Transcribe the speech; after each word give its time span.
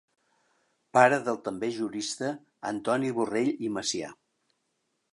Pare 0.97 1.19
del 1.27 1.37
també 1.49 1.69
jurista 1.77 2.33
Antoni 2.73 3.15
Borrell 3.21 3.55
i 3.69 3.71
Macià. 3.79 4.15